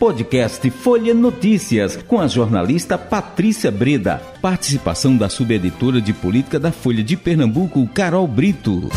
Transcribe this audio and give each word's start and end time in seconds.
Podcast 0.00 0.70
Folha 0.70 1.12
Notícias, 1.12 1.94
com 1.94 2.18
a 2.18 2.26
jornalista 2.26 2.96
Patrícia 2.96 3.70
Breda. 3.70 4.18
Participação 4.40 5.14
da 5.14 5.28
subeditora 5.28 6.00
de 6.00 6.14
política 6.14 6.58
da 6.58 6.72
Folha 6.72 7.04
de 7.04 7.18
Pernambuco, 7.18 7.86
Carol 7.88 8.26
Brito. 8.26 8.88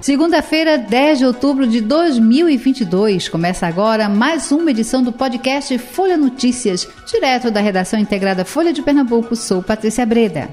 Segunda-feira, 0.00 0.78
10 0.78 1.18
de 1.18 1.26
outubro 1.26 1.66
de 1.66 1.82
2022. 1.82 3.28
Começa 3.28 3.66
agora 3.66 4.08
mais 4.08 4.50
uma 4.50 4.70
edição 4.70 5.02
do 5.02 5.12
podcast 5.12 5.76
Folha 5.76 6.16
Notícias, 6.16 6.88
direto 7.04 7.50
da 7.50 7.60
redação 7.60 8.00
integrada 8.00 8.46
Folha 8.46 8.72
de 8.72 8.80
Pernambuco. 8.80 9.36
Sou 9.36 9.62
Patrícia 9.62 10.06
Breda. 10.06 10.48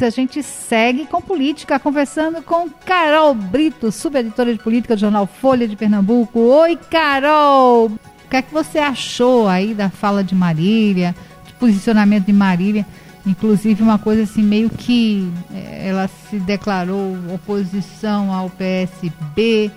A 0.00 0.10
gente 0.10 0.42
segue 0.44 1.06
com 1.06 1.20
política, 1.20 1.78
conversando 1.78 2.40
com 2.40 2.70
Carol 2.70 3.34
Brito, 3.34 3.90
subeditora 3.90 4.52
de 4.52 4.62
política 4.62 4.94
do 4.94 5.00
jornal 5.00 5.26
Folha 5.26 5.66
de 5.66 5.74
Pernambuco. 5.74 6.38
Oi, 6.38 6.78
Carol! 6.88 7.86
O 7.86 8.30
que 8.30 8.36
é 8.36 8.42
que 8.42 8.52
você 8.52 8.78
achou 8.78 9.48
aí 9.48 9.74
da 9.74 9.90
fala 9.90 10.22
de 10.22 10.36
Marília, 10.36 11.16
do 11.46 11.52
posicionamento 11.54 12.26
de 12.26 12.32
Marília? 12.32 12.86
Inclusive 13.26 13.82
uma 13.82 13.98
coisa 13.98 14.22
assim, 14.22 14.42
meio 14.42 14.70
que 14.70 15.28
é, 15.52 15.88
ela 15.88 16.08
se 16.30 16.38
declarou 16.38 17.16
oposição 17.34 18.32
ao 18.32 18.48
PSB 18.50 19.70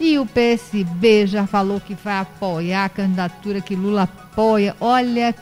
e 0.00 0.18
o 0.18 0.26
PSB 0.26 1.28
já 1.28 1.46
falou 1.46 1.80
que 1.80 1.94
vai 1.94 2.18
apoiar 2.18 2.86
a 2.86 2.88
candidatura 2.88 3.60
que 3.60 3.76
Lula 3.76 4.02
apoia. 4.02 4.74
Olha 4.80 5.32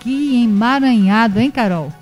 que 0.00 0.42
emaranhado, 0.42 1.38
hein, 1.38 1.50
Carol? 1.52 1.92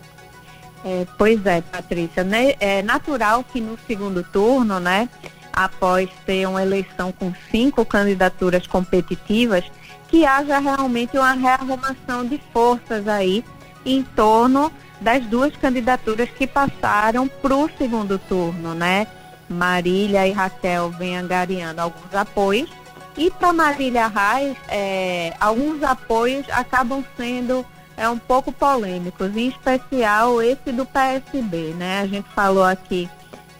É, 0.85 1.07
pois 1.17 1.45
é, 1.47 1.63
Patrícia. 1.63 2.23
Né? 2.23 2.55
É 2.61 2.83
natural 2.83 3.43
que 3.43 3.61
no 3.61 3.79
segundo 3.87 4.23
turno, 4.23 4.79
né, 4.79 5.09
após 5.53 6.11
ter 6.27 6.47
uma 6.47 6.63
eleição 6.63 7.11
com 7.13 7.33
cinco 7.51 7.85
candidaturas 7.85 8.67
competitivas, 8.67 9.65
que 10.09 10.27
haja 10.27 10.59
realmente 10.59 11.17
uma 11.17 11.33
rearrumação 11.33 12.27
de 12.27 12.41
forças 12.53 13.09
aí 13.09 13.45
em 13.85 14.03
torno 14.03 14.71
das 15.01 15.25
duas 15.27 15.55
candidaturas 15.57 16.29
que 16.31 16.47
passaram 16.47 17.27
para 17.27 17.57
o 17.57 17.69
segundo 17.77 18.19
turno, 18.19 18.75
né? 18.75 19.07
Marília 19.49 20.27
e 20.27 20.33
Raquel 20.33 20.91
vêm 20.91 21.17
angariando 21.17 21.81
alguns 21.81 22.15
apoios. 22.15 22.71
E 23.17 23.31
para 23.31 23.53
Marília 23.53 24.09
Reis, 24.09 24.57
é, 24.69 25.35
alguns 25.39 25.83
apoios 25.83 26.47
acabam 26.51 27.05
sendo 27.17 27.65
é, 27.97 28.09
um 28.09 28.19
pouco 28.19 28.53
polêmicos, 28.53 29.37
em 29.37 29.49
especial 29.49 30.43
esse 30.43 30.73
do 30.73 30.85
PSB, 30.85 31.75
né? 31.75 32.01
A 32.01 32.07
gente 32.07 32.29
falou 32.31 32.65
aqui 32.65 33.09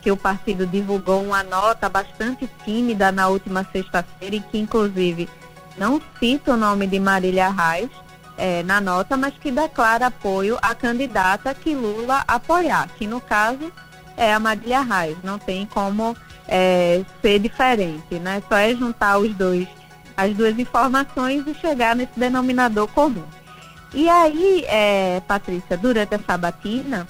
que 0.01 0.11
o 0.11 0.17
partido 0.17 0.67
divulgou 0.67 1.23
uma 1.23 1.43
nota 1.43 1.89
bastante 1.89 2.49
tímida 2.65 3.11
na 3.11 3.29
última 3.29 3.67
sexta-feira 3.73 4.37
e 4.37 4.41
que, 4.41 4.59
inclusive, 4.59 5.29
não 5.79 6.01
cita 6.19 6.53
o 6.53 6.57
nome 6.57 6.87
de 6.87 7.01
Marília 7.01 7.49
Reis, 7.49 7.91
é, 8.37 8.63
na 8.65 8.81
nota, 8.81 9.17
mas 9.17 9.35
que 9.35 9.51
declara 9.51 10.07
apoio 10.07 10.59
à 10.61 10.75
candidata 10.75 11.55
que 11.55 11.75
Lula 11.75 12.25
apoiar, 12.27 12.89
que 12.99 13.07
no 13.07 13.21
caso 13.21 13.73
é 14.17 14.35
a 14.35 14.41
Marília 14.41 14.81
Reis. 14.81 15.17
Não 15.23 15.39
tem 15.39 15.67
como 15.67 16.17
é, 16.49 17.03
ser 17.23 17.39
diferente, 17.39 18.19
né? 18.19 18.43
Só 18.49 18.57
é 18.57 18.75
juntar 18.75 19.19
os 19.19 19.35
dois, 19.35 19.67
as 20.17 20.35
duas 20.35 20.59
informações 20.59 21.47
e 21.47 21.55
chegar 21.55 21.97
nesse 21.97 22.19
denominador 22.19 22.89
comum. 22.89 23.25
E 23.95 24.09
aí, 24.09 24.65
é, 24.67 25.21
Patrícia, 25.27 25.77
durante 25.77 26.15
a 26.15 26.19
sabatina, 26.19 27.07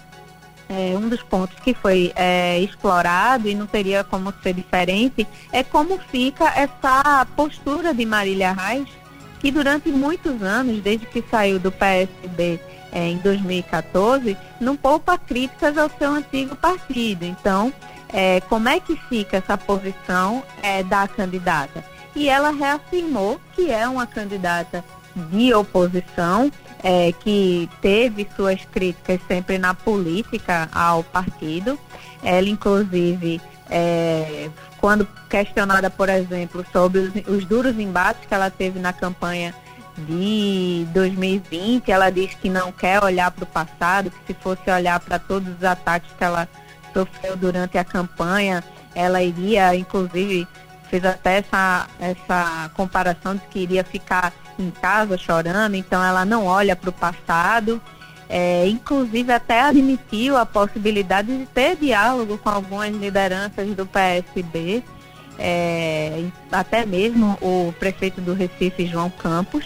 é, 0.68 0.96
um 0.96 1.08
dos 1.08 1.22
pontos 1.22 1.58
que 1.60 1.74
foi 1.74 2.12
é, 2.14 2.60
explorado 2.60 3.48
e 3.48 3.54
não 3.54 3.66
teria 3.66 4.02
como 4.04 4.32
ser 4.42 4.54
diferente 4.54 5.27
é 5.52 5.62
como 5.62 5.98
fica 5.98 6.46
essa 6.56 7.27
postura 7.36 7.92
de 7.92 8.05
Marília 8.06 8.52
Reis 8.52 8.88
que 9.40 9.50
durante 9.50 9.90
muitos 9.90 10.42
anos, 10.42 10.80
desde 10.80 11.05
que 11.05 11.22
saiu 11.30 11.58
do 11.58 11.70
PSB 11.70 12.58
é, 12.90 13.08
em 13.08 13.18
2014, 13.18 14.39
não 14.58 14.74
poupa 14.74 15.18
críticas 15.18 15.77
ao 15.77 15.90
seu 15.98 16.12
antigo 16.12 16.56
partido. 16.56 17.24
Então, 17.24 17.70
é, 18.11 18.40
como 18.42 18.70
é 18.70 18.80
que 18.80 18.96
fica 19.08 19.36
essa 19.36 19.58
posição 19.58 20.42
é, 20.62 20.83
da 20.83 21.06
candidata? 21.06 21.84
E 22.17 22.27
ela 22.27 22.52
reafirmou 22.52 23.39
que 23.55 23.70
é 23.70 23.86
uma 23.86 24.06
candidata 24.06 24.83
de 25.14 25.52
oposição, 25.52 26.50
é, 26.84 27.12
que 27.12 27.68
teve 27.80 28.28
suas 28.36 28.62
críticas 28.67 29.18
sempre 29.27 29.56
na 29.56 29.72
política 29.72 30.68
ao 30.70 31.02
partido. 31.02 31.78
Ela, 32.22 32.46
inclusive, 32.46 33.40
é, 33.70 34.50
quando 34.78 35.08
questionada, 35.30 35.89
por 35.89 36.11
exemplo, 36.11 36.64
sobre 36.70 37.00
os, 37.00 37.12
os, 37.27 37.46
duros 37.46 37.78
embates 37.78 38.27
que 38.28 38.34
ela 38.34 38.50
teve 38.50 38.78
na 38.78 38.92
campanha 38.92 39.55
de 39.96 40.86
2020, 40.92 41.90
ela 41.90 42.11
disse 42.11 42.36
que 42.36 42.50
não 42.50 42.70
quer 42.70 43.02
olhar 43.02 43.30
para 43.30 43.44
o 43.44 43.46
passado, 43.46 44.11
que 44.11 44.34
se 44.34 44.34
fosse 44.34 44.70
olhar 44.70 45.00
para 45.00 45.18
todos 45.18 45.56
os 45.56 45.64
ataques 45.64 46.11
que 46.18 46.23
ela 46.23 46.46
sofreu 46.92 47.34
durante 47.34 47.78
a 47.78 47.84
campanha, 47.84 48.62
ela 48.94 49.23
iria, 49.23 49.74
inclusive, 49.74 50.46
fez 50.90 51.05
até 51.05 51.39
essa, 51.39 51.89
essa 51.98 52.70
comparação 52.74 53.36
de 53.36 53.42
que 53.46 53.61
iria 53.61 53.83
ficar 53.83 54.33
em 54.63 54.70
casa 54.70 55.17
chorando, 55.19 55.75
então 55.75 56.03
ela 56.03 56.25
não 56.25 56.47
olha 56.47 56.75
para 56.75 56.91
o 56.91 56.92
passado 56.92 57.81
é, 58.29 58.67
inclusive 58.69 59.33
até 59.33 59.61
admitiu 59.61 60.37
a 60.37 60.47
possibilidade 60.47 61.37
de 61.37 61.47
ter 61.47 61.77
diálogo 61.77 62.39
com 62.39 62.48
algumas 62.48 62.95
lideranças 62.95 63.69
do 63.75 63.87
PSB, 63.87 64.83
é, 65.39 66.25
até 66.51 66.87
mesmo 66.87 67.37
o 67.41 67.73
prefeito 67.79 68.20
do 68.20 68.35
Recife, 68.35 68.87
João 68.87 69.11
Campos. 69.11 69.65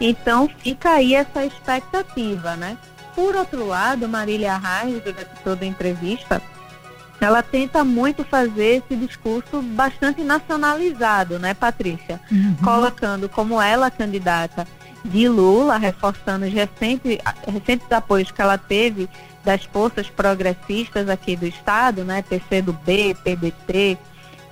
Então 0.00 0.48
fica 0.58 0.90
aí 0.90 1.14
essa 1.14 1.44
expectativa, 1.44 2.56
né? 2.56 2.76
Por 3.14 3.36
outro 3.36 3.66
lado, 3.66 4.08
Marília 4.08 4.56
Reis, 4.56 5.02
durante 5.02 5.30
toda 5.44 5.64
a 5.64 5.68
entrevista, 5.68 6.40
ela 7.24 7.42
tenta 7.42 7.84
muito 7.84 8.24
fazer 8.24 8.82
esse 8.82 8.96
discurso 8.96 9.60
bastante 9.60 10.22
nacionalizado, 10.22 11.38
né, 11.38 11.54
Patrícia? 11.54 12.20
Uhum. 12.30 12.56
Colocando 12.62 13.28
como 13.28 13.60
ela 13.60 13.90
candidata 13.90 14.66
de 15.04 15.28
Lula, 15.28 15.76
reforçando 15.76 16.46
os 16.46 16.52
recentes, 16.52 17.18
recentes 17.46 17.90
apoios 17.90 18.30
que 18.30 18.40
ela 18.40 18.58
teve 18.58 19.08
das 19.44 19.64
forças 19.64 20.08
progressistas 20.08 21.08
aqui 21.08 21.36
do 21.36 21.46
Estado, 21.46 22.04
né, 22.04 22.22
PCdoB, 22.22 23.14
PDT, 23.22 23.98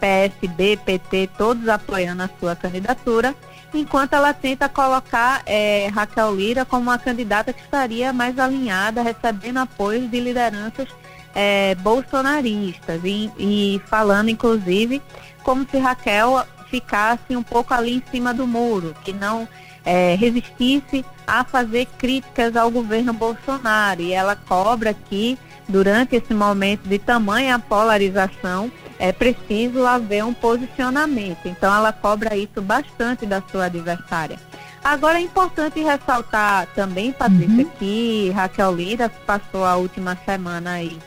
PSB, 0.00 0.78
PT, 0.84 1.30
todos 1.36 1.68
apoiando 1.68 2.22
a 2.22 2.30
sua 2.40 2.56
candidatura, 2.56 3.34
enquanto 3.74 4.14
ela 4.14 4.32
tenta 4.32 4.68
colocar 4.68 5.42
é, 5.44 5.88
Raquel 5.88 6.34
Lira 6.34 6.64
como 6.64 6.82
uma 6.82 6.98
candidata 6.98 7.52
que 7.52 7.60
estaria 7.60 8.12
mais 8.12 8.38
alinhada, 8.38 9.02
recebendo 9.02 9.58
apoios 9.58 10.10
de 10.10 10.20
lideranças 10.20 10.88
é, 11.34 11.74
bolsonaristas 11.76 13.00
e, 13.04 13.30
e 13.38 13.80
falando, 13.86 14.28
inclusive, 14.28 15.02
como 15.42 15.66
se 15.68 15.78
Raquel 15.78 16.44
ficasse 16.68 17.36
um 17.36 17.42
pouco 17.42 17.72
ali 17.72 17.96
em 17.96 18.02
cima 18.10 18.34
do 18.34 18.46
muro, 18.46 18.94
que 19.04 19.12
não 19.12 19.48
é, 19.84 20.14
resistisse 20.16 21.04
a 21.26 21.44
fazer 21.44 21.86
críticas 21.98 22.56
ao 22.56 22.70
governo 22.70 23.12
Bolsonaro. 23.12 24.02
E 24.02 24.12
ela 24.12 24.36
cobra 24.36 24.92
que, 24.92 25.38
durante 25.68 26.16
esse 26.16 26.34
momento 26.34 26.88
de 26.88 26.98
tamanha 26.98 27.58
polarização, 27.58 28.70
é 28.98 29.12
preciso 29.12 29.86
haver 29.86 30.24
um 30.24 30.34
posicionamento. 30.34 31.46
Então, 31.46 31.74
ela 31.74 31.92
cobra 31.92 32.36
isso 32.36 32.60
bastante 32.60 33.24
da 33.24 33.42
sua 33.50 33.66
adversária. 33.66 34.38
Agora, 34.82 35.18
é 35.18 35.22
importante 35.22 35.80
ressaltar 35.80 36.66
também, 36.74 37.12
Patrícia, 37.12 37.64
uhum. 37.64 37.70
que 37.78 38.30
Raquel 38.34 38.74
Lira 38.74 39.08
passou 39.26 39.64
a 39.64 39.76
última 39.76 40.16
semana 40.24 40.72
aí. 40.72 40.98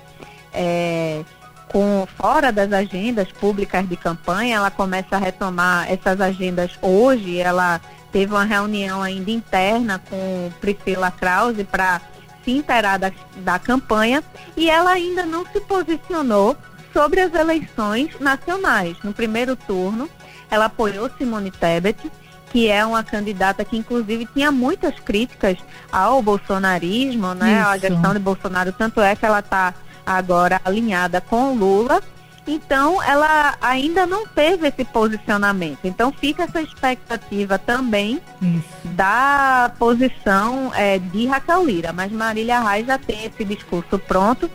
É, 0.54 1.24
com 1.72 2.06
fora 2.18 2.52
das 2.52 2.72
agendas 2.74 3.32
públicas 3.32 3.88
de 3.88 3.96
campanha, 3.96 4.58
ela 4.58 4.70
começa 4.70 5.16
a 5.16 5.20
retomar 5.20 5.90
essas 5.90 6.20
agendas 6.20 6.72
hoje. 6.82 7.38
Ela 7.38 7.80
teve 8.12 8.34
uma 8.34 8.44
reunião 8.44 9.02
ainda 9.02 9.32
interna 9.32 10.02
com 10.10 10.52
Priscila 10.60 11.10
Krause 11.12 11.64
para 11.64 12.02
se 12.44 12.52
inteirar 12.52 12.98
da, 12.98 13.12
da 13.38 13.58
campanha 13.58 14.24
e 14.58 14.70
ela 14.70 14.92
ainda 14.92 15.26
não 15.26 15.46
se 15.46 15.62
posicionou 15.62 16.58
sobre 16.92 17.22
as 17.22 17.34
eleições 17.34 18.20
nacionais. 18.20 18.98
No 19.04 19.14
primeiro 19.14 19.56
turno, 19.56 20.10
ela 20.50 20.66
apoiou 20.66 21.10
Simone 21.18 21.52
Tebet, 21.52 22.12
que 22.52 22.68
é 22.68 22.86
uma 22.86 23.04
candidata 23.04 23.64
que 23.64 23.78
inclusive 23.78 24.28
tinha 24.34 24.52
muitas 24.52 25.00
críticas 25.00 25.58
ao 25.90 26.22
bolsonarismo, 26.22 27.34
né? 27.34 27.62
A 27.62 27.78
gestão 27.78 28.12
de 28.14 28.20
Bolsonaro, 28.20 28.74
tanto 28.74 29.00
é 29.00 29.16
que 29.16 29.26
ela 29.26 29.40
está 29.40 29.74
agora 30.06 30.62
alinhada 30.64 31.22
com 31.22 31.54
Lula 31.54 32.02
então, 32.48 33.02
ela 33.04 33.56
ainda 33.62 34.08
não 34.08 34.26
teve 34.26 34.68
esse 34.68 34.84
posicionamento. 34.84 35.80
Então, 35.84 36.12
fica 36.12 36.44
essa 36.44 36.60
expectativa 36.60 37.60
também 37.60 38.20
Isso. 38.42 38.66
da 38.96 39.72
posição 39.78 40.72
é, 40.74 40.98
de 40.98 41.28
Raquel 41.28 41.64
Lira. 41.64 41.94
Mas 41.94 42.12
Marília 42.12 42.60
Reis 42.60 42.88
já 42.88 42.98
tem 42.98 43.26
esse 43.26 43.46
discurso 43.46 44.00
pronto 44.00 44.50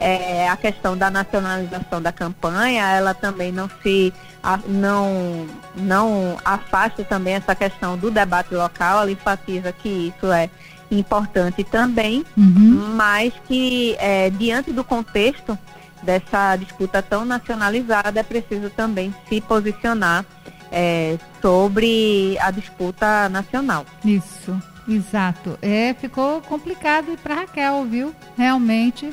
é, 0.00 0.48
a 0.48 0.56
questão 0.56 0.96
da 0.96 1.10
nacionalização 1.10 2.00
da 2.00 2.10
campanha, 2.10 2.90
ela 2.90 3.12
também 3.12 3.52
não 3.52 3.68
se 3.82 4.12
a, 4.42 4.58
não, 4.66 5.46
não 5.76 6.38
afasta 6.42 7.04
também 7.04 7.34
essa 7.34 7.54
questão 7.54 7.98
do 7.98 8.10
debate 8.10 8.54
local, 8.54 9.02
ela 9.02 9.10
enfatiza 9.10 9.70
que 9.72 10.12
isso 10.16 10.32
é 10.32 10.48
importante 10.90 11.62
também, 11.64 12.24
uhum. 12.36 12.94
mas 12.96 13.32
que 13.46 13.96
é, 13.98 14.30
diante 14.30 14.72
do 14.72 14.82
contexto 14.82 15.58
dessa 16.02 16.56
disputa 16.56 17.02
tão 17.02 17.24
nacionalizada, 17.24 18.20
é 18.20 18.22
preciso 18.22 18.70
também 18.70 19.14
se 19.28 19.40
posicionar 19.40 20.24
é, 20.72 21.18
sobre 21.42 22.36
a 22.40 22.50
disputa 22.50 23.28
nacional. 23.28 23.84
Isso, 24.04 24.60
exato. 24.88 25.58
É, 25.60 25.94
ficou 25.94 26.40
complicado 26.42 27.16
para 27.22 27.34
Raquel, 27.34 27.84
viu? 27.84 28.14
Realmente. 28.36 29.12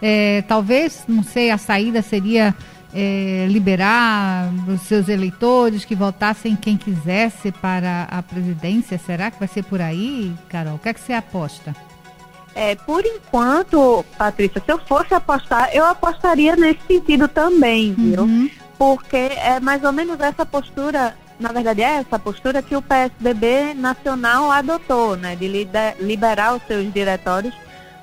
É, 0.00 0.42
talvez, 0.42 1.04
não 1.08 1.22
sei, 1.22 1.50
a 1.50 1.58
saída 1.58 2.02
seria 2.02 2.54
é, 2.94 3.46
liberar 3.48 4.50
os 4.66 4.80
seus 4.82 5.08
eleitores 5.08 5.84
que 5.84 5.94
votassem 5.94 6.56
quem 6.56 6.76
quisesse 6.76 7.52
para 7.52 8.08
a 8.10 8.22
presidência? 8.22 8.98
Será 8.98 9.30
que 9.30 9.38
vai 9.38 9.48
ser 9.48 9.64
por 9.64 9.80
aí, 9.80 10.34
Carol? 10.48 10.76
O 10.76 10.78
que 10.78 10.88
é 10.88 10.94
que 10.94 11.00
você 11.00 11.12
aposta? 11.12 11.74
É, 12.54 12.74
por 12.74 13.04
enquanto, 13.04 14.04
Patrícia, 14.16 14.60
se 14.64 14.72
eu 14.72 14.78
fosse 14.78 15.14
apostar, 15.14 15.70
eu 15.72 15.84
apostaria 15.84 16.56
nesse 16.56 16.80
sentido 16.88 17.28
também, 17.28 17.92
viu? 17.92 18.22
Uhum. 18.22 18.50
Porque 18.76 19.16
é 19.16 19.60
mais 19.60 19.84
ou 19.84 19.92
menos 19.92 20.18
essa 20.18 20.44
postura, 20.44 21.16
na 21.38 21.52
verdade 21.52 21.82
é 21.82 21.96
essa 21.96 22.18
postura 22.18 22.62
que 22.62 22.74
o 22.74 22.82
PSDB 22.82 23.74
nacional 23.74 24.50
adotou, 24.50 25.16
né? 25.16 25.36
De 25.36 25.46
liberar 26.00 26.56
os 26.56 26.62
seus 26.66 26.92
diretórios 26.92 27.54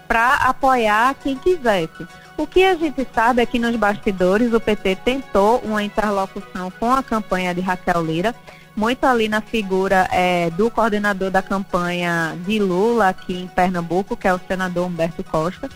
para 0.07 0.35
apoiar 0.35 1.15
quem 1.15 1.35
quisesse. 1.37 2.07
O 2.37 2.45
que 2.45 2.63
a 2.63 2.75
gente 2.75 3.07
sabe 3.13 3.41
é 3.41 3.45
que 3.45 3.57
nos 3.57 3.75
bastidores 3.75 4.53
o 4.53 4.59
PT 4.59 4.97
tentou 4.97 5.59
uma 5.59 5.83
interlocução 5.83 6.69
com 6.71 6.91
a 6.91 7.01
campanha 7.01 7.53
de 7.53 7.61
Raquel 7.61 8.05
Lira, 8.05 8.35
muito 8.75 9.05
ali 9.05 9.29
na 9.29 9.39
figura 9.39 10.07
é, 10.11 10.49
do 10.51 10.69
coordenador 10.69 11.31
da 11.31 11.41
campanha 11.41 12.37
de 12.45 12.59
Lula 12.59 13.09
aqui 13.09 13.33
em 13.33 13.47
Pernambuco, 13.47 14.17
que 14.17 14.27
é 14.27 14.33
o 14.33 14.41
senador 14.47 14.87
Humberto 14.87 15.23
Costa. 15.23 15.69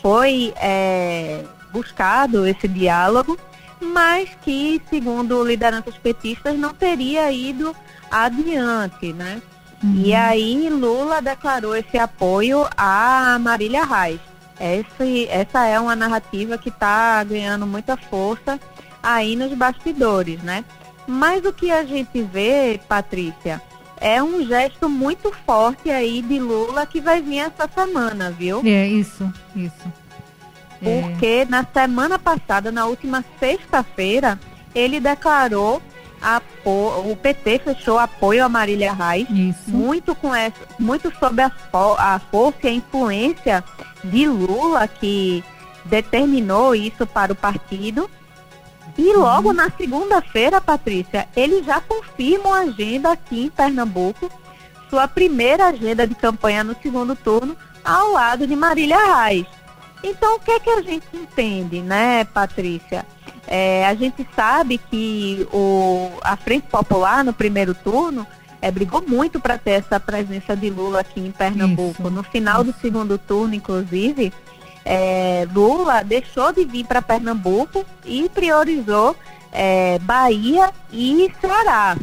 Foi 0.00 0.54
é, 0.56 1.44
buscado 1.70 2.46
esse 2.46 2.66
diálogo, 2.66 3.38
mas 3.80 4.30
que, 4.42 4.80
segundo 4.88 5.44
lideranças 5.44 5.96
petistas, 5.98 6.58
não 6.58 6.72
teria 6.72 7.30
ido 7.30 7.76
adiante, 8.10 9.12
né? 9.12 9.42
Uhum. 9.82 10.02
E 10.04 10.14
aí 10.14 10.68
Lula 10.70 11.20
declarou 11.20 11.76
esse 11.76 11.98
apoio 11.98 12.66
a 12.76 13.38
Marília 13.40 13.84
Reis. 13.84 14.20
Essa, 14.58 15.04
essa 15.28 15.66
é 15.66 15.78
uma 15.80 15.96
narrativa 15.96 16.56
que 16.56 16.68
está 16.68 17.22
ganhando 17.24 17.66
muita 17.66 17.96
força 17.96 18.58
aí 19.02 19.36
nos 19.36 19.52
bastidores, 19.52 20.42
né? 20.42 20.64
Mas 21.06 21.44
o 21.44 21.52
que 21.52 21.70
a 21.70 21.84
gente 21.84 22.22
vê, 22.22 22.80
Patrícia, 22.88 23.60
é 24.00 24.22
um 24.22 24.44
gesto 24.46 24.88
muito 24.88 25.32
forte 25.44 25.90
aí 25.90 26.22
de 26.22 26.38
Lula 26.38 26.86
que 26.86 27.00
vai 27.00 27.20
vir 27.20 27.38
essa 27.38 27.68
semana, 27.68 28.30
viu? 28.30 28.62
É, 28.64 28.86
isso, 28.86 29.30
isso. 29.54 29.92
É. 30.82 31.00
Porque 31.02 31.44
na 31.46 31.64
semana 31.64 32.18
passada, 32.18 32.70
na 32.70 32.86
última 32.86 33.24
sexta-feira, 33.38 34.38
ele 34.74 35.00
declarou 35.00 35.82
o 36.64 37.16
PT 37.16 37.60
fechou 37.60 37.98
apoio 37.98 38.44
a 38.44 38.48
Marília 38.48 38.92
Reis, 38.92 39.28
Isso. 39.30 39.70
muito 39.70 40.14
com 40.14 40.34
essa, 40.34 40.56
muito 40.78 41.12
sob 41.18 41.42
a, 41.42 41.52
a 41.98 42.18
força 42.18 42.60
e 42.64 42.68
a 42.68 42.72
influência 42.72 43.64
de 44.02 44.26
Lula 44.28 44.88
que 44.88 45.44
determinou 45.84 46.74
isso 46.74 47.06
para 47.06 47.32
o 47.32 47.36
partido. 47.36 48.08
E 48.96 49.08
uhum. 49.08 49.20
logo 49.20 49.48
uhum. 49.48 49.54
na 49.54 49.70
segunda-feira, 49.70 50.60
Patrícia, 50.60 51.28
ele 51.36 51.62
já 51.62 51.80
confirma 51.80 52.48
uma 52.48 52.60
agenda 52.60 53.12
aqui 53.12 53.44
em 53.44 53.50
Pernambuco, 53.50 54.30
sua 54.88 55.08
primeira 55.08 55.66
agenda 55.66 56.06
de 56.06 56.14
campanha 56.14 56.62
no 56.62 56.76
segundo 56.80 57.16
turno, 57.16 57.56
ao 57.84 58.12
lado 58.12 58.46
de 58.46 58.54
Marília 58.54 59.24
Reis. 59.24 59.46
Então, 60.02 60.36
o 60.36 60.40
que 60.40 60.50
é 60.50 60.60
que 60.60 60.70
a 60.70 60.82
gente 60.82 61.06
entende, 61.12 61.80
né, 61.80 62.24
Patrícia? 62.24 63.04
É, 63.46 63.86
a 63.86 63.94
gente 63.94 64.26
sabe 64.34 64.78
que 64.78 65.46
o, 65.52 66.10
a 66.22 66.36
Frente 66.36 66.66
Popular, 66.68 67.22
no 67.24 67.32
primeiro 67.32 67.74
turno, 67.74 68.26
é, 68.60 68.70
brigou 68.70 69.04
muito 69.06 69.38
para 69.38 69.58
ter 69.58 69.72
essa 69.72 70.00
presença 70.00 70.56
de 70.56 70.70
Lula 70.70 71.00
aqui 71.00 71.20
em 71.20 71.30
Pernambuco. 71.30 72.02
Isso, 72.02 72.10
no 72.10 72.22
final 72.22 72.64
do 72.64 72.74
segundo 72.80 73.18
turno, 73.18 73.54
inclusive, 73.54 74.32
é, 74.84 75.46
Lula 75.52 76.02
deixou 76.02 76.52
de 76.52 76.64
vir 76.64 76.86
para 76.86 77.02
Pernambuco 77.02 77.84
e 78.04 78.28
priorizou 78.28 79.16
é, 79.52 79.98
Bahia 80.00 80.70
e 80.92 81.30
Ceará. 81.40 81.96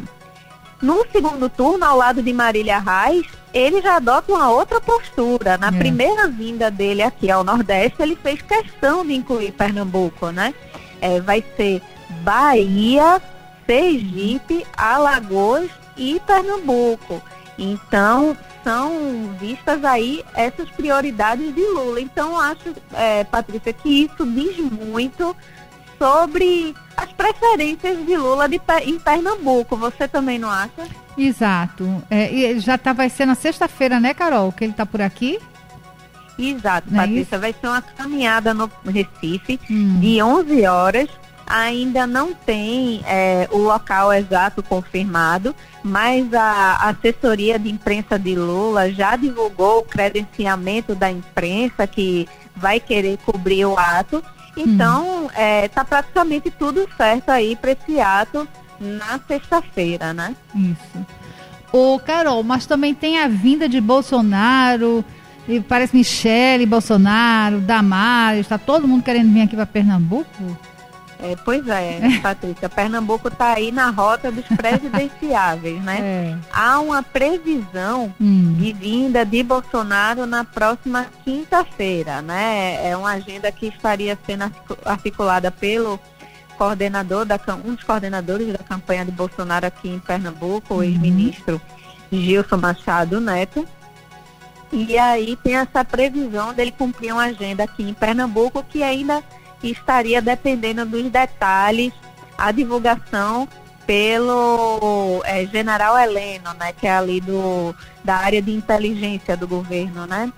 No 0.80 1.06
segundo 1.12 1.48
turno, 1.48 1.84
ao 1.84 1.96
lado 1.96 2.22
de 2.22 2.32
Marília 2.32 2.78
Reis, 2.78 3.26
ele 3.54 3.80
já 3.82 3.96
adota 3.96 4.32
uma 4.32 4.50
outra 4.50 4.80
postura. 4.80 5.56
Na 5.58 5.68
é. 5.68 5.72
primeira 5.72 6.28
vinda 6.28 6.70
dele 6.70 7.02
aqui 7.02 7.30
ao 7.30 7.44
Nordeste, 7.44 8.02
ele 8.02 8.16
fez 8.16 8.42
questão 8.42 9.04
de 9.06 9.14
incluir 9.14 9.52
Pernambuco, 9.52 10.30
né? 10.30 10.54
É, 11.02 11.20
vai 11.20 11.44
ser 11.56 11.82
Bahia, 12.22 13.20
Sergipe, 13.66 14.66
Alagoas 14.76 15.68
e 15.96 16.20
Pernambuco. 16.26 17.20
Então, 17.58 18.36
são 18.64 19.34
vistas 19.38 19.84
aí 19.84 20.24
essas 20.34 20.70
prioridades 20.70 21.54
de 21.54 21.60
Lula. 21.60 22.00
Então, 22.00 22.40
acho, 22.40 22.74
é, 22.94 23.24
Patrícia, 23.24 23.72
que 23.72 24.04
isso 24.04 24.24
diz 24.24 24.56
muito 24.58 25.36
sobre 25.98 26.74
as 26.96 27.12
preferências 27.12 28.04
de 28.06 28.16
Lula 28.16 28.48
de, 28.48 28.60
em 28.84 28.98
Pernambuco. 28.98 29.76
Você 29.76 30.08
também 30.08 30.38
não 30.38 30.50
acha? 30.50 30.88
Exato. 31.16 32.02
É, 32.10 32.54
já 32.58 32.78
tá, 32.78 32.92
vai 32.92 33.10
ser 33.10 33.26
na 33.26 33.34
sexta-feira, 33.34 34.00
né, 34.00 34.14
Carol, 34.14 34.52
que 34.52 34.64
ele 34.64 34.72
está 34.72 34.86
por 34.86 35.02
aqui? 35.02 35.38
Exato, 36.50 36.88
Não 36.90 37.00
é 37.00 37.06
Patrícia. 37.06 37.36
É 37.36 37.38
vai 37.38 37.52
ser 37.52 37.66
uma 37.66 37.82
caminhada 37.82 38.54
no 38.54 38.70
Recife 38.86 39.58
hum. 39.70 40.00
de 40.00 40.22
11 40.22 40.66
horas. 40.66 41.08
Ainda 41.46 42.06
não 42.06 42.32
tem 42.32 43.02
é, 43.04 43.48
o 43.50 43.58
local 43.58 44.12
exato 44.12 44.62
confirmado, 44.62 45.54
mas 45.82 46.32
a 46.32 46.88
assessoria 46.88 47.58
de 47.58 47.68
imprensa 47.68 48.18
de 48.18 48.34
Lula 48.34 48.90
já 48.90 49.16
divulgou 49.16 49.80
o 49.80 49.82
credenciamento 49.82 50.94
da 50.94 51.10
imprensa 51.10 51.86
que 51.86 52.26
vai 52.56 52.80
querer 52.80 53.18
cobrir 53.18 53.66
o 53.66 53.76
ato. 53.76 54.22
Então, 54.56 55.26
está 55.26 55.26
hum. 55.26 55.30
é, 55.34 55.68
tá 55.68 55.84
praticamente 55.84 56.50
tudo 56.50 56.88
certo 56.96 57.30
aí 57.30 57.56
para 57.56 57.72
esse 57.72 58.00
ato 58.00 58.48
na 58.80 59.20
sexta-feira, 59.26 60.12
né? 60.12 60.34
Isso. 60.54 61.06
Ô, 61.72 61.98
Carol, 61.98 62.42
mas 62.42 62.66
também 62.66 62.94
tem 62.94 63.18
a 63.18 63.28
vinda 63.28 63.68
de 63.68 63.80
Bolsonaro, 63.80 65.04
e 65.48 65.60
parece 65.60 65.96
Michele, 65.96 66.66
Bolsonaro, 66.66 67.60
Damares, 67.60 68.42
está 68.42 68.58
todo 68.58 68.86
mundo 68.86 69.02
querendo 69.02 69.32
vir 69.32 69.42
aqui 69.42 69.56
para 69.56 69.66
Pernambuco? 69.66 70.56
É, 71.22 71.36
pois 71.44 71.66
é, 71.68 72.18
Patrícia, 72.20 72.68
Pernambuco 72.68 73.28
está 73.28 73.52
aí 73.52 73.70
na 73.70 73.90
rota 73.90 74.30
dos 74.32 74.44
presidenciáveis, 74.56 75.80
né? 75.82 75.98
É. 76.00 76.38
Há 76.52 76.80
uma 76.80 77.00
previsão 77.00 78.12
hum. 78.20 78.56
de 78.58 78.72
vinda 78.72 79.24
de 79.24 79.40
Bolsonaro 79.44 80.26
na 80.26 80.44
próxima 80.44 81.06
quinta-feira, 81.24 82.20
né? 82.20 82.90
É 82.90 82.96
uma 82.96 83.12
agenda 83.12 83.52
que 83.52 83.66
estaria 83.66 84.18
sendo 84.26 84.50
articulada 84.84 85.50
pelo 85.52 85.98
coordenador 86.58 87.24
da 87.24 87.40
um 87.64 87.74
dos 87.74 87.84
coordenadores 87.84 88.52
da 88.52 88.58
campanha 88.58 89.04
de 89.04 89.12
Bolsonaro 89.12 89.66
aqui 89.66 89.88
em 89.88 90.00
Pernambuco, 90.00 90.74
o 90.74 90.76
uhum. 90.78 90.82
ex-ministro 90.82 91.60
Gilson 92.10 92.56
Machado 92.56 93.20
Neto. 93.20 93.66
E 94.72 94.96
aí 94.96 95.36
tem 95.36 95.56
essa 95.56 95.84
previsão 95.84 96.54
dele 96.54 96.72
cumprir 96.72 97.12
uma 97.12 97.24
agenda 97.24 97.64
aqui 97.64 97.82
em 97.82 97.92
Pernambuco 97.92 98.64
que 98.64 98.82
ainda 98.82 99.22
estaria 99.62 100.22
dependendo 100.22 100.86
dos 100.86 101.10
detalhes, 101.10 101.92
a 102.38 102.50
divulgação 102.50 103.46
pelo 103.86 105.22
é, 105.24 105.44
general 105.46 105.98
Heleno, 105.98 106.54
né, 106.58 106.72
que 106.72 106.86
é 106.86 106.96
ali 106.96 107.20
do, 107.20 107.74
da 108.02 108.16
área 108.16 108.40
de 108.40 108.52
inteligência 108.52 109.36
do 109.36 109.46
governo, 109.46 110.06
né? 110.06 110.32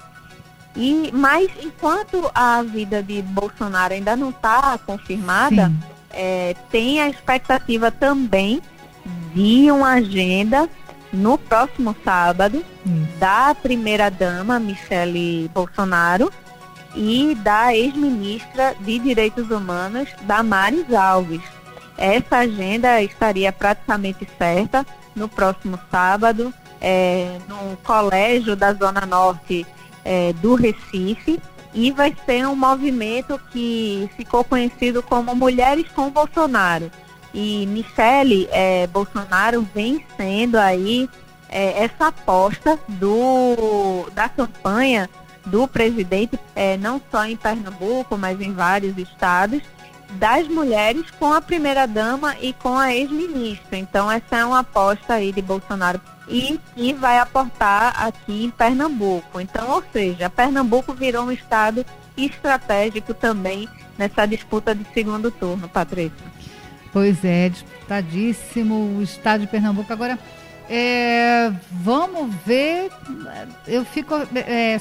E, 0.77 1.11
mas 1.13 1.49
enquanto 1.63 2.31
a 2.35 2.63
vida 2.63 3.03
de 3.03 3.23
Bolsonaro 3.23 3.95
ainda 3.95 4.17
não 4.17 4.31
está 4.31 4.77
confirmada, 4.79 5.71
é, 6.11 6.57
tem 6.71 7.01
a 7.01 7.09
expectativa 7.09 7.93
também 7.93 8.61
de 9.33 9.71
uma 9.71 9.93
agenda 9.93 10.69
no 11.15 11.39
próximo 11.39 11.95
sábado 12.05 12.65
hum. 12.87 13.07
da 13.19 13.55
primeira-dama, 13.55 14.59
Michele 14.59 15.51
Bolsonaro, 15.55 16.33
e 16.95 17.35
da 17.37 17.75
ex-ministra 17.75 18.75
de 18.81 18.99
Direitos 18.99 19.51
Humanos, 19.51 20.09
Damares 20.23 20.93
Alves. 20.93 21.43
Essa 21.97 22.39
agenda 22.39 23.01
estaria 23.03 23.53
praticamente 23.53 24.29
certa 24.39 24.87
no 25.15 25.29
próximo 25.29 25.79
sábado, 25.91 26.53
é, 26.81 27.39
no 27.49 27.77
colégio 27.79 28.57
da 28.57 28.73
Zona 28.73 29.07
Norte 29.07 29.67
é, 30.05 30.33
do 30.35 30.55
Recife. 30.55 31.41
e 31.73 31.91
vai 31.91 32.15
ser 32.25 32.47
um 32.47 32.55
movimento 32.55 33.41
que 33.51 34.09
ficou 34.17 34.45
conhecido 34.45 35.03
como 35.03 35.35
Mulheres 35.35 35.87
com 35.89 36.09
Bolsonaro. 36.09 36.89
E 37.35 37.67
Michele 37.67 38.49
é, 38.53 38.87
Bolsonaro 38.87 39.67
vem 39.75 40.07
sendo 40.17 40.57
aí 40.57 41.11
é, 41.49 41.85
essa 41.85 42.07
aposta 42.07 42.79
do, 42.89 44.09
da 44.15 44.29
campanha 44.29 45.11
do 45.45 45.69
presidente, 45.69 46.39
é, 46.55 46.77
não 46.77 47.01
só 47.11 47.27
em 47.27 47.37
Pernambuco, 47.37 48.17
mas 48.17 48.41
em 48.41 48.53
vários 48.53 48.97
estados, 48.97 49.61
das 50.13 50.47
mulheres 50.49 51.11
com 51.19 51.33
a 51.33 51.41
primeira-dama 51.41 52.37
e 52.41 52.53
com 52.53 52.79
a 52.79 52.95
ex-ministra. 52.95 53.77
Então, 53.77 54.11
essa 54.11 54.37
é 54.37 54.45
uma 54.45 54.61
aposta 54.61 55.15
aí 55.15 55.33
de 55.33 55.43
Bolsonaro 55.43 56.01
e 56.29 56.59
que 56.75 56.93
vai 56.93 57.19
aportar 57.19 58.03
aqui 58.03 58.45
em 58.45 58.51
Pernambuco. 58.51 59.41
Então, 59.41 59.71
ou 59.71 59.83
seja, 59.93 60.31
Pernambuco 60.31 60.95
virou 60.95 61.25
um 61.25 61.33
estado 61.33 61.85
estratégico 62.17 63.13
também 63.13 63.69
nessa 63.99 64.25
disputa 64.27 64.75
de 64.75 64.87
segundo 64.95 65.31
turno, 65.31 65.69
Patrícia. 65.69 66.34
Pois 66.95 67.23
é, 67.23 67.51
disputadíssimo 67.51 68.97
o 68.97 69.03
estado 69.03 69.43
de 69.43 69.47
Pernambuco. 69.49 69.93
Agora, 69.93 70.19
é, 70.71 71.53
vamos 71.71 72.35
ver. 72.47 72.91
Eu 73.67 73.85
fico. 73.85 74.15
É, 74.35 74.81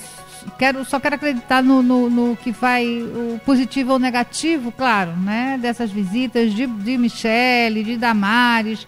quero, 0.58 0.86
só 0.86 0.98
quero 0.98 1.15
acreditar 1.15 1.62
no, 1.62 1.84
no, 1.84 2.10
no, 2.10 2.38
que 2.38 2.51
vai. 2.51 2.86
O 2.86 3.41
positivo 3.46 3.91
ou 3.91 4.00
negativo, 4.00 4.72
claro, 4.72 5.12
né? 5.17 5.58
Dessas 5.62 5.91
visitas 5.91 6.53
de, 6.53 6.65
de 6.65 6.98
Michele, 6.98 7.84
de 7.84 7.98
Damares 7.98 8.88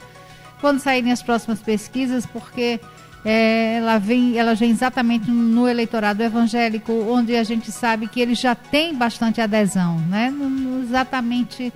quando 0.61 0.79
saírem 0.79 1.11
as 1.11 1.21
próximas 1.21 1.61
pesquisas, 1.61 2.25
porque 2.25 2.79
é, 3.23 3.75
ela, 3.77 3.97
vem, 3.99 4.37
ela 4.37 4.55
vem 4.55 4.71
exatamente 4.71 5.29
no 5.29 5.67
eleitorado 5.67 6.23
evangélico, 6.23 6.91
onde 6.91 7.35
a 7.35 7.43
gente 7.43 7.71
sabe 7.71 8.07
que 8.07 8.19
ele 8.19 8.33
já 8.33 8.55
tem 8.55 8.93
bastante 8.93 9.39
adesão, 9.39 9.99
né? 10.09 10.33
Não, 10.35 10.81
exatamente 10.81 11.71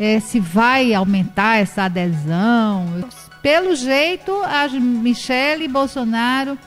é, 0.00 0.18
se 0.18 0.40
vai 0.40 0.94
aumentar 0.94 1.58
essa 1.58 1.84
adesão. 1.84 3.04
Pelo 3.42 3.76
jeito, 3.76 4.32
a 4.44 4.66
Michele 4.68 5.68
Bolsonaro 5.68 6.58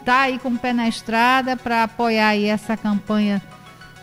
está 0.00 0.22
aí 0.22 0.38
com 0.38 0.48
o 0.48 0.58
pé 0.58 0.72
na 0.72 0.88
estrada 0.88 1.54
para 1.54 1.84
apoiar 1.84 2.28
aí 2.28 2.46
essa 2.46 2.78
campanha 2.78 3.42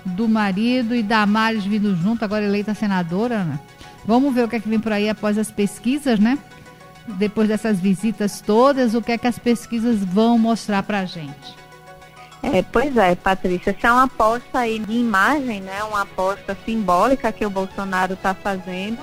do 0.05 0.29
marido 0.29 0.95
e 0.95 1.01
da 1.01 1.25
Maris 1.25 1.65
vindo 1.65 1.95
junto, 1.95 2.23
agora 2.23 2.45
eleita 2.45 2.75
senadora, 2.75 3.43
né? 3.43 3.59
Vamos 4.05 4.35
ver 4.35 4.45
o 4.45 4.47
que 4.47 4.57
é 4.57 4.59
que 4.59 4.69
vem 4.69 4.79
por 4.79 4.93
aí 4.93 5.09
após 5.09 5.35
as 5.35 5.49
pesquisas, 5.49 6.19
né? 6.19 6.37
depois 7.07 7.47
dessas 7.47 7.79
visitas 7.79 8.41
todas, 8.41 8.95
o 8.95 9.01
que 9.01 9.11
é 9.11 9.17
que 9.17 9.27
as 9.27 9.37
pesquisas 9.37 10.03
vão 10.03 10.37
mostrar 10.37 10.83
para 10.83 10.99
a 10.99 11.05
gente? 11.05 11.64
É, 12.53 12.61
pois 12.61 12.95
é, 12.95 13.15
Patrícia, 13.15 13.71
essa 13.71 13.87
é 13.87 13.91
uma 13.91 14.03
aposta 14.03 14.59
aí 14.59 14.79
de 14.79 14.93
imagem, 14.93 15.61
né? 15.61 15.83
Uma 15.83 16.01
aposta 16.01 16.57
simbólica 16.65 17.31
que 17.31 17.45
o 17.45 17.49
Bolsonaro 17.49 18.13
está 18.13 18.33
fazendo, 18.33 18.99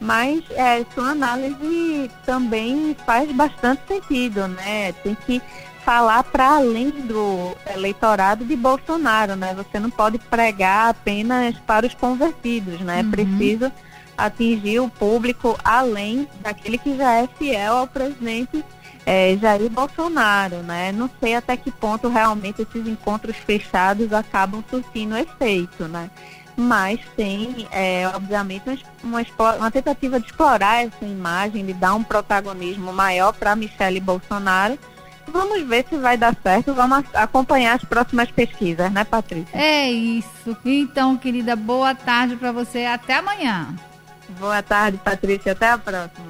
mas 0.00 0.42
é, 0.50 0.84
sua 0.94 1.10
análise 1.10 2.10
também 2.24 2.96
faz 3.06 3.30
bastante 3.32 3.82
sentido, 3.86 4.48
né? 4.48 4.92
Tem 5.04 5.14
que 5.14 5.40
falar 5.84 6.24
para 6.24 6.56
além 6.56 6.90
do 6.90 7.56
eleitorado 7.72 8.44
de 8.44 8.56
Bolsonaro, 8.56 9.36
né? 9.36 9.54
Você 9.54 9.78
não 9.78 9.90
pode 9.90 10.18
pregar 10.18 10.90
apenas 10.90 11.56
para 11.66 11.86
os 11.86 11.94
convertidos, 11.94 12.80
né? 12.80 13.00
É 13.00 13.02
uhum. 13.02 13.10
Preciso 13.10 13.72
atingir 14.16 14.80
o 14.80 14.88
público 14.88 15.58
além 15.64 16.28
daquele 16.40 16.76
que 16.76 16.96
já 16.96 17.14
é 17.14 17.26
fiel 17.26 17.78
ao 17.78 17.86
presidente 17.86 18.62
é, 19.06 19.36
Jair 19.36 19.70
Bolsonaro, 19.70 20.56
né? 20.58 20.92
Não 20.92 21.10
sei 21.20 21.34
até 21.34 21.56
que 21.56 21.70
ponto 21.70 22.08
realmente 22.08 22.62
esses 22.62 22.86
encontros 22.86 23.36
fechados 23.36 24.12
acabam 24.12 24.62
surtindo 24.68 25.16
efeito, 25.16 25.88
né? 25.88 26.10
Mas 26.56 27.00
tem, 27.16 27.66
é, 27.70 28.06
obviamente, 28.14 28.84
uma, 29.02 29.24
uma, 29.56 29.70
tentativa 29.70 30.20
de 30.20 30.26
explorar 30.26 30.84
essa 30.84 31.04
imagem, 31.04 31.64
de 31.64 31.72
dar 31.72 31.94
um 31.94 32.02
protagonismo 32.02 32.92
maior 32.92 33.32
para 33.32 33.56
Michele 33.56 34.00
Bolsonaro. 34.00 34.78
Vamos 35.26 35.62
ver 35.62 35.86
se 35.88 35.96
vai 35.96 36.16
dar 36.16 36.36
certo. 36.42 36.74
Vamos 36.74 37.04
acompanhar 37.14 37.76
as 37.76 37.84
próximas 37.84 38.30
pesquisas, 38.30 38.92
né, 38.92 39.04
Patrícia? 39.04 39.56
É 39.56 39.90
isso. 39.90 40.56
Então, 40.64 41.16
querida, 41.16 41.56
boa 41.56 41.94
tarde 41.94 42.36
para 42.36 42.52
você. 42.52 42.84
Até 42.84 43.14
amanhã. 43.14 43.74
Boa 44.38 44.62
tarde, 44.62 44.98
Patrícia. 44.98 45.52
Até 45.52 45.70
a 45.70 45.78
próxima. 45.78 46.29